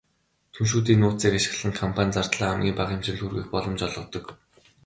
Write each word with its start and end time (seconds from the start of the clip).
Түншүүдийн 0.55 0.99
нууцыг 1.01 1.33
ашиглах 1.37 1.65
нь 1.69 1.79
компани 1.81 2.15
зардлаа 2.15 2.49
хамгийн 2.51 2.77
бага 2.77 2.91
хэмжээнд 2.91 3.21
хүргэх 3.21 3.47
боломж 3.53 3.79
олгодог. 3.87 4.25